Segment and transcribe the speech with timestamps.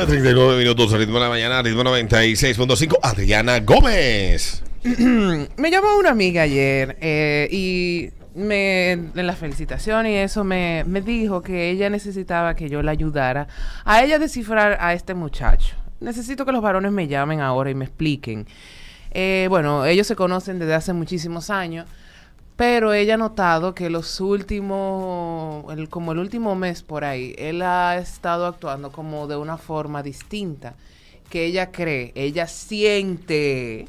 [0.00, 3.00] 39 minutos, ritmo de la mañana, ritmo 96.5.
[3.02, 4.62] Adriana Gómez.
[4.84, 11.00] me llamó una amiga ayer eh, y me, en la felicitación y eso me, me
[11.02, 13.48] dijo que ella necesitaba que yo la ayudara
[13.84, 15.74] a ella descifrar a este muchacho.
[15.98, 18.46] Necesito que los varones me llamen ahora y me expliquen.
[19.10, 21.86] Eh, bueno, ellos se conocen desde hace muchísimos años.
[22.58, 27.96] Pero ella ha notado que los últimos, como el último mes por ahí, él ha
[27.98, 30.74] estado actuando como de una forma distinta.
[31.30, 33.86] Que ella cree, ella siente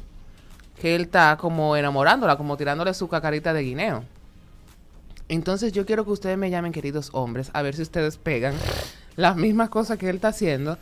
[0.80, 4.04] que él está como enamorándola, como tirándole su cacarita de guineo.
[5.28, 8.54] Entonces yo quiero que ustedes me llamen, queridos hombres, a ver si ustedes pegan
[9.16, 10.78] las mismas cosas que él está haciendo.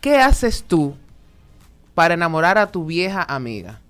[0.00, 0.94] ¿Qué haces tú
[1.94, 3.80] para enamorar a tu vieja amiga?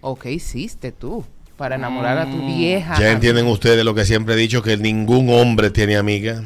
[0.00, 1.24] ¿O qué hiciste tú?
[1.60, 2.46] Para enamorar a tu mm.
[2.56, 2.98] vieja.
[2.98, 6.42] Ya entienden ustedes lo que siempre he dicho, que ningún hombre tiene amiga.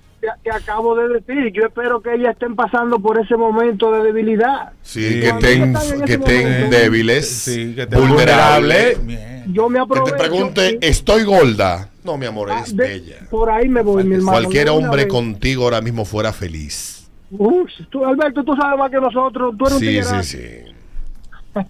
[0.41, 4.71] Que, acabo de decir, yo espero que ellas estén pasando por ese momento de debilidad.
[4.81, 5.75] Sí, que estén,
[6.05, 7.51] que estén débiles,
[7.91, 8.99] vulnerables.
[9.47, 10.05] Yo me aprovecho.
[10.05, 11.89] Que te pregunte, ¿estoy gorda?
[12.03, 13.17] No, mi amor, es ah, bella.
[13.29, 14.39] Por ahí me voy, mi hermano.
[14.39, 17.02] Cualquier hombre contigo ahora mismo fuera feliz.
[17.37, 19.55] Uf, tú, Alberto, tú sabes más que nosotros.
[19.57, 21.63] Tú eres sí, un sí, sí.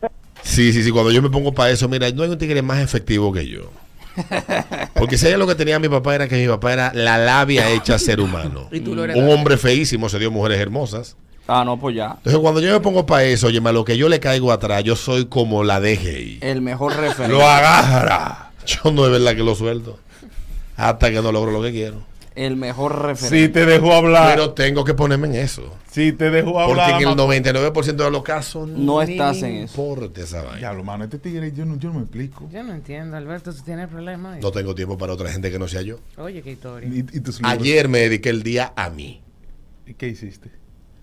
[0.44, 0.92] Sí, sí, sí.
[0.92, 3.72] Cuando yo me pongo para eso, mira, no hay un tigre más efectivo que yo.
[4.94, 7.70] Porque si ella lo que tenía mi papá era que mi papá era la labia
[7.72, 8.70] hecha ser humano.
[8.72, 11.16] un hombre feísimo se dio mujeres hermosas.
[11.48, 12.16] Ah, no, pues ya.
[12.18, 14.96] Entonces, cuando yo me pongo para eso, oye, lo que yo le caigo atrás, yo
[14.96, 16.40] soy como la DGI.
[16.42, 17.36] El mejor referente.
[17.36, 18.52] Lo agarra.
[18.66, 20.00] Yo no es verdad que lo suelto.
[20.78, 23.48] Hasta que no logro lo que quiero el mejor referente.
[23.48, 24.36] Si te dejó hablar.
[24.36, 25.78] Pero tengo que ponerme en eso.
[25.92, 26.92] Si te dejó hablar.
[26.92, 29.82] Porque en el 99% de los casos no estás en eso.
[29.82, 30.60] Importa esa vaina.
[30.60, 32.50] Ya, lo mano, este tigre yo no, yo no me explico.
[32.52, 34.40] Yo no entiendo, Alberto, si tiene problemas.
[34.42, 36.00] No tengo tiempo para otra gente que no sea yo.
[36.18, 36.90] Oye, qué historia.
[37.44, 39.22] Ayer me dediqué el día a mí.
[39.86, 40.50] ¿Y qué hiciste?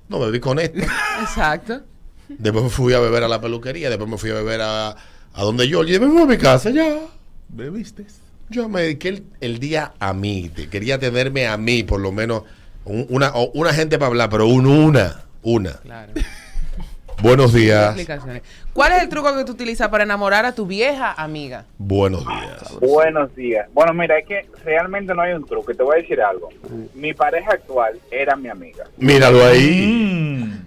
[0.09, 0.79] No, me vi con esto.
[1.23, 1.83] Exacto.
[2.29, 5.43] Después me fui a beber a la peluquería, después me fui a beber a, a
[5.43, 5.85] donde yo.
[5.85, 7.01] Y me fui a mi casa ya.
[7.49, 8.07] ¿Bebiste?
[8.51, 10.51] Yo me dediqué el, día a mí.
[10.73, 12.43] Quería tenerme a mí, por lo menos,
[12.85, 15.23] una, una gente para hablar, pero un, una.
[15.43, 15.75] Una.
[15.75, 16.13] Claro.
[17.23, 17.95] Buenos días.
[18.73, 21.65] ¿Cuál es el truco que tú utilizas para enamorar a tu vieja amiga?
[21.79, 22.79] Buenos días.
[22.81, 23.69] Buenos días.
[23.73, 25.73] Bueno, mira, es que realmente no hay un truco.
[25.73, 26.49] Te voy a decir algo.
[26.95, 28.85] Mi pareja actual era mi amiga.
[28.97, 30.61] Míralo ahí.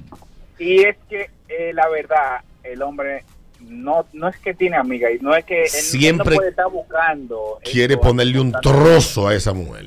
[0.57, 3.25] Y es que eh, la verdad, el hombre
[3.67, 7.59] no, no es que tiene amiga y no es que él, siempre puede estar buscando.
[7.63, 9.85] Quiere ponerle un trozo a esa mujer.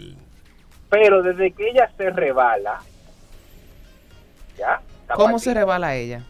[0.89, 2.81] Pero desde que ella se rebala,
[4.57, 4.81] ¿ya?
[5.15, 6.23] ¿Cómo se rebala ella?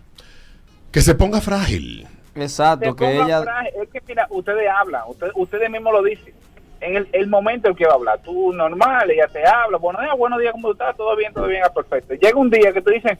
[0.90, 2.06] Que se ponga frágil.
[2.34, 3.44] Exacto, que ella.
[3.82, 5.02] Es que mira, ustedes hablan,
[5.34, 6.34] ustedes, mismos lo dicen.
[6.78, 9.98] En el, el, momento en que va a hablar, tú normal, ella te habla, bueno,
[10.02, 10.94] día, buenos días, ¿cómo estás?
[10.94, 12.12] Todo bien, todo bien, ah, perfecto.
[12.12, 13.18] Llega un día que tú dices,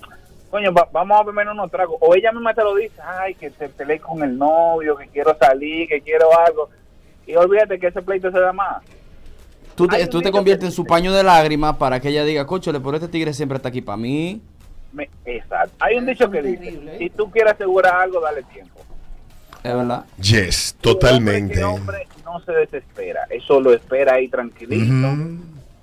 [0.50, 1.96] coño, vamos a beber unos tragos.
[2.00, 5.37] O ella misma te lo dice, ay, que te peleé con el novio, que quiero
[5.38, 6.69] salir, que quiero algo.
[7.26, 8.82] Y olvídate que ese pleito se da más.
[9.75, 12.81] Tú te, tú te conviertes en su paño de lágrimas para que ella diga, le
[12.81, 14.40] por este tigre siempre está aquí para mí.
[15.26, 15.75] exacto.
[15.81, 18.81] Hay un dicho que dice, si tú quieres asegurar algo, dale tiempo.
[19.62, 20.04] Es verdad.
[20.19, 21.58] Yes, totalmente.
[21.58, 25.08] El hombre no se desespera, eso lo espera ahí tranquilito.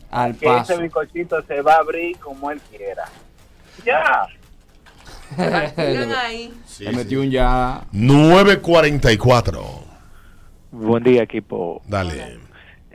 [0.10, 3.04] Al que ese bizcochito se va a abrir como él quiera.
[3.86, 4.28] Ya.
[6.26, 6.54] Ahí.
[6.66, 6.96] Sí, Le sí.
[6.96, 7.82] metió un ya.
[7.92, 9.62] 944.
[10.72, 11.82] Buen día, equipo.
[11.88, 12.40] Dale.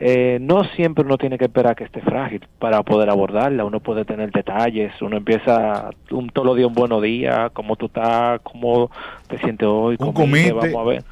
[0.00, 3.64] Eh, no siempre uno tiene que esperar que esté frágil para poder abordarla.
[3.64, 4.92] Uno puede tener detalles.
[5.02, 8.90] Uno empieza un todos los días un buenos días, cómo tú estás, cómo
[9.28, 9.96] te sientes hoy.
[9.98, 10.52] Un comite.
[10.52, 11.04] Vamos a ver.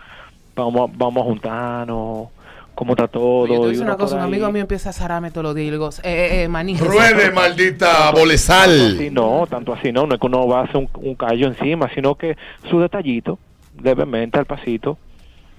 [0.54, 2.28] Vamos, a- vamos a juntarnos.
[2.76, 3.38] ¿Cómo está todo?
[3.44, 5.70] Oye, decir uno una cosa, un amigo mío empieza a zararme todos los días y
[5.70, 6.76] digo, eh, eh, eh, maní.
[6.76, 9.14] Ruede, maldita Así bolesal.
[9.14, 10.06] no, tanto así no.
[10.06, 12.36] No es que uno va a hacer un, un callo encima, sino que
[12.68, 13.38] su detallito,
[13.82, 14.98] levemente, al pasito.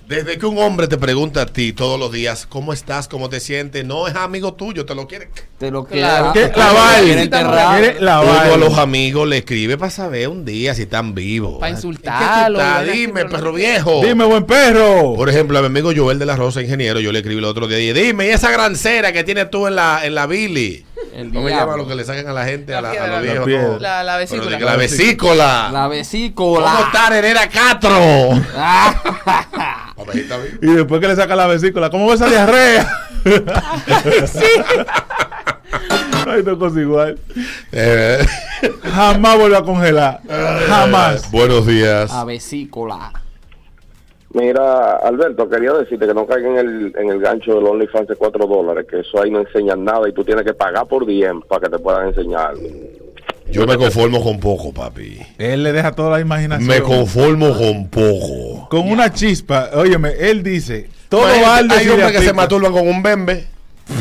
[0.08, 3.10] Desde que un hombre te pregunta a ti todos los días, ¿cómo estás?
[3.10, 3.84] ¿Cómo te sientes?
[3.84, 5.28] No es amigo tuyo, te lo quiere.
[5.58, 6.32] Te lo Claro.
[6.32, 6.52] quiere.
[6.52, 6.58] ¿Qué?
[6.58, 7.04] La Val.
[7.04, 7.80] Quiere enterrar.
[7.82, 11.60] Quiere la Uno a los amigos le escribe para saber un día si están vivos.
[11.60, 12.78] Pa' ¿En qué tú insultarlo, estás?
[12.86, 12.94] ¿verdad?
[12.94, 14.02] Dime, perro viejo.
[14.02, 15.14] Dime, buen perro.
[15.16, 17.68] Por ejemplo, a mi amigo Joel de la Rosa, ingeniero, yo le escribí el otro
[17.68, 20.86] día y dije, dime, ¿y esa grancera que tienes tú en la, en la Billy?
[21.34, 23.16] ¿Cómo me llama lo que le sacan a la gente, a, la, a piedra, los
[23.26, 23.82] la viejos?
[23.82, 24.58] La, la vesícula.
[24.58, 25.70] que la vesícula.
[25.74, 26.66] La vesícula.
[26.66, 27.90] ¿Cómo está Herrera Castro?
[30.62, 32.88] Y después que le saca la vesícula, ¿cómo va esa diarrea?
[36.28, 37.18] Ay, no cosa igual.
[37.72, 38.26] Eh,
[38.84, 40.22] Jamás vuelve a congelar.
[40.68, 41.32] Jamás.
[41.32, 42.12] Buenos días.
[42.12, 43.12] La vesícula.
[44.34, 48.16] Mira, Alberto, quería decirte que no caiga en el, en el gancho del OnlyFans de
[48.16, 51.42] 4 dólares, que eso ahí no enseñan nada y tú tienes que pagar por DM
[51.44, 52.54] para que te puedan enseñar.
[53.52, 55.20] Yo me conformo con poco, papi.
[55.38, 56.68] Él le deja toda la imaginación.
[56.68, 58.68] Me conformo con poco.
[58.70, 59.70] Con una chispa.
[59.74, 63.48] Óyeme, él dice, todo Imagínate, balde Hay hombres que se masturban con un bembe.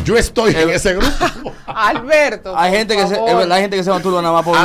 [0.04, 1.52] Yo estoy en ese grupo.
[1.66, 2.56] Alberto.
[2.56, 3.30] Hay gente que se, favor.
[3.30, 4.56] es verdad, hay gente que se masturba nada más por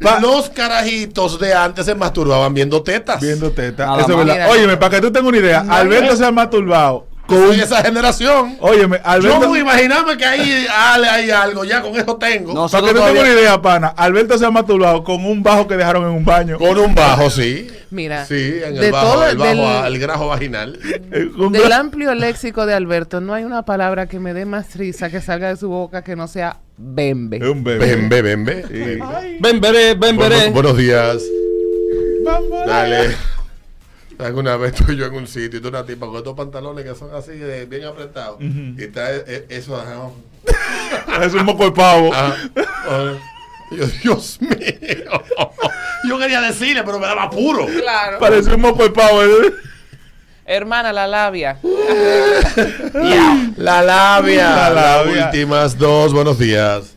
[0.00, 3.20] Pa- los carajitos de antes se masturbaban viendo tetas.
[3.20, 3.86] Viendo teta.
[3.86, 4.34] Nada Eso es verdad.
[4.34, 4.48] Mira.
[4.48, 7.07] Óyeme, para que tú tengas una idea, Alberto se ha masturbado.
[7.28, 8.56] Soy esa generación.
[8.60, 9.50] Óyeme, Yo Alberto.
[9.50, 12.54] me imaginaba que ahí hay, hay algo, ya con eso tengo.
[12.54, 15.24] No, Para que Nosotros tú tengas todavía- una idea, pana, Alberto se ha masturbado con
[15.24, 16.58] un bajo que dejaron en un baño.
[16.58, 17.68] Con un bajo, sí.
[17.90, 19.50] Mira, Sí, en de el bajo, todo el, bajo
[19.82, 20.78] del- el grajo vaginal.
[21.36, 25.10] Con Del amplio léxico de Alberto, no hay una palabra que me dé más risa
[25.10, 27.38] que salga de su boca que no sea bembe.
[27.50, 27.94] Un bebé.
[27.96, 28.64] Bembe, bembe.
[28.68, 28.98] Sí.
[29.60, 30.36] Veré, ven, veré.
[30.36, 31.22] Buenos, buenos días.
[32.24, 32.66] Vamos.
[32.66, 33.16] Dale.
[34.18, 36.94] Alguna vez estoy yo en un sitio y tú una tipa con estos pantalones que
[36.94, 38.38] son así de bien apretados.
[38.40, 39.82] Y está eh, eh, eso.
[41.22, 42.12] Es un moco de pavo.
[42.12, 42.34] Ajá.
[43.70, 44.50] Yo, Dios mío.
[46.08, 47.66] Yo quería decirle, pero me daba puro.
[47.66, 48.18] Claro.
[48.18, 49.22] Parece un moco de pavo.
[49.22, 49.52] ¿eh?
[50.46, 51.58] Hermana, la labia.
[53.56, 54.50] La labia.
[54.50, 55.26] La Las labia.
[55.26, 56.12] últimas dos.
[56.12, 56.94] Buenos días.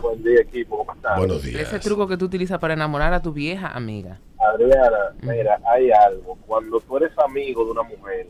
[0.00, 1.16] Buen día, equipo, ¿cómo estás?
[1.18, 1.60] Buenos días.
[1.60, 4.18] Ese truco que tú utilizas para enamorar a tu vieja amiga.
[4.50, 6.36] Adriana, mira, hay algo.
[6.46, 8.26] Cuando tú eres amigo de una mujer,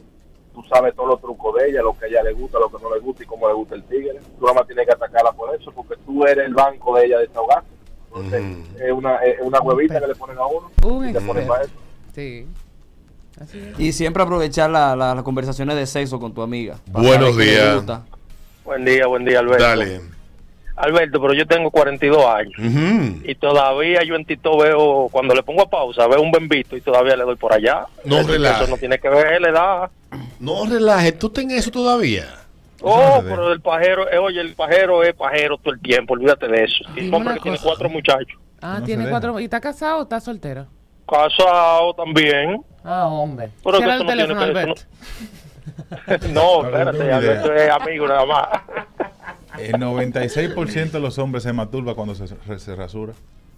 [0.54, 2.82] tú sabes todos los trucos de ella, lo que a ella le gusta, lo que
[2.82, 4.18] no le gusta y cómo le gusta el tigre.
[4.38, 7.18] Tú nada más tienes que atacarla por eso, porque tú eres el banco de ella
[7.18, 7.68] de desahogarse.
[8.14, 8.42] Entonces,
[8.80, 11.64] es, una, es una huevita que le ponen a uno Un y te ponen para
[11.64, 11.72] eso.
[12.14, 12.46] Sí.
[13.38, 13.78] Así es.
[13.78, 16.76] Y siempre aprovechar la- la- las conversaciones de sexo con tu amiga.
[16.86, 17.84] Buenos días.
[18.64, 19.62] Buen día, buen día, Alberto.
[19.62, 20.00] Dale.
[20.76, 22.52] Alberto, pero yo tengo 42 años.
[22.58, 23.20] Ujú.
[23.24, 26.80] Y todavía yo en Tito veo, cuando le pongo a pausa, veo un bembito y
[26.82, 27.86] todavía le doy por allá.
[28.04, 28.62] No Eso- relaje.
[28.64, 29.90] Eso no tiene que ver la edad.
[30.38, 32.26] No relajes, tú ten eso todavía.
[32.82, 36.64] Oh, pero el pajero, eh, oye, el pajero es pajero todo el tiempo, olvídate de
[36.64, 36.84] eso.
[36.94, 38.38] Dime Un hombre tiene cuatro muchachos.
[38.60, 39.40] Ah, No tiene cuatro.
[39.40, 40.66] ¿Y está casado o está soltero?
[41.08, 42.60] Casado también.
[42.84, 43.48] Ah, hombre.
[43.64, 47.12] Pero ¿Qué que era eso el no tiene teléfono, que- eso no, no espérate.
[47.12, 48.48] Alberto es amigo nada más.
[49.58, 52.26] El 96% de los hombres se masturba cuando se,
[52.58, 53.12] se rasura.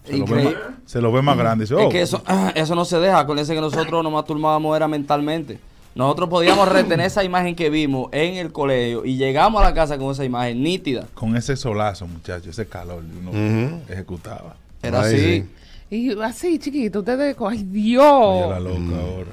[0.05, 0.55] Se lo, ve Increíble.
[0.55, 1.65] más, se lo ve más grande.
[1.65, 2.23] Dice, Es oh, que eso,
[2.55, 3.19] eso no se deja.
[3.19, 5.59] Acuérdense que nosotros nos masturbábamos era mentalmente.
[5.95, 9.97] Nosotros podíamos retener esa imagen que vimos en el colegio y llegamos a la casa
[9.97, 11.07] con esa imagen nítida.
[11.13, 14.55] Con ese solazo, muchachos, ese calor, uno ejecutaba.
[14.81, 15.17] Era Ay, así.
[15.41, 15.45] sí.
[15.91, 17.35] Y así, chiquito, ustedes.
[17.39, 18.49] ¡Ay, Oye, Dios!
[18.49, 19.31] la loca ahora.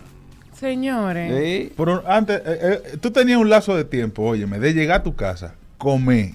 [0.58, 1.32] Señores.
[1.68, 1.72] Sí.
[1.76, 5.14] Pero antes, eh, eh, tú tenías un lazo de tiempo, óyeme, de llegar a tu
[5.14, 6.30] casa, comer,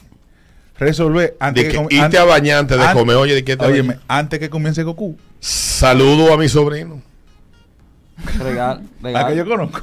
[0.78, 3.16] resolver antes De que com- irte antes- a bañar antes de comer.
[3.18, 5.18] Oye, ¿de qué te Óyeme, antes que comience Goku.
[5.40, 7.02] Saludo a mi sobrino.
[8.40, 9.28] Regal, regal.
[9.30, 9.82] que yo conozco.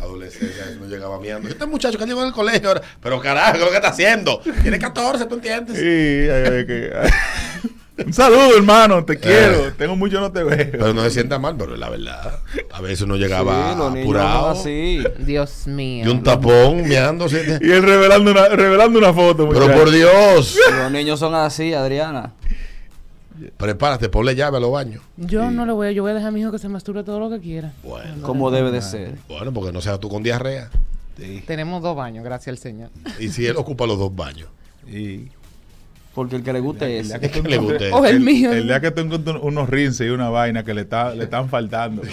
[0.00, 1.48] Adolescencia, no llegaba miando.
[1.48, 2.82] Este muchacho que llegó al colegio ahora.
[3.02, 4.40] Pero carajo, ¿qué es lo que está haciendo?
[4.62, 5.76] Tiene 14, ¿tú entiendes?
[5.76, 5.84] Sí,
[6.30, 7.10] ay, ay, que- ay.
[8.04, 9.72] Un saludo, hermano, te quiero.
[9.74, 10.58] Tengo mucho no te veo.
[10.58, 10.68] Eh.
[10.72, 12.40] Pero no se sienta mal, pero es la verdad.
[12.72, 14.48] A veces uno llegaba Sí, apurado.
[14.50, 15.02] así.
[15.18, 16.06] Dios mío.
[16.06, 17.28] Y un tapón, meando.
[17.28, 17.36] ¿sí?
[17.60, 19.78] Y él revelando una, revelando una foto, Pero muchacho.
[19.78, 20.58] por Dios.
[20.78, 22.32] Los niños son así, Adriana.
[23.56, 25.02] Prepárate, ponle llave a los baños.
[25.16, 27.02] Yo no le voy a, yo voy a dejar a mi hijo que se masturbe
[27.02, 27.72] todo lo que quiera.
[27.82, 29.16] Bueno, Como debe de ser.
[29.28, 30.70] bueno, porque no seas tú con diarrea.
[31.18, 31.42] Sí.
[31.46, 32.90] Tenemos dos baños, gracias al Señor.
[33.18, 34.48] Y si él ocupa los dos baños.
[34.86, 35.28] Y
[36.14, 37.30] Porque el que le guste El es día ese.
[37.30, 37.56] que le
[38.10, 38.52] el mío.
[38.52, 41.48] El día que tú encuentres unos rinces y una vaina que le, está, le están
[41.48, 42.02] faltando.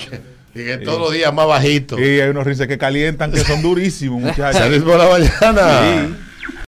[0.56, 2.00] Y que todos los días más bajito.
[2.00, 4.60] y hay unos rinces que calientan que son durísimos, muchachos.
[4.60, 6.08] Salir por la mañana.
[6.08, 6.16] Sí.